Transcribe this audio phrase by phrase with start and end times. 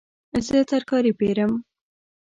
[0.45, 1.53] زه ترکاري پیرم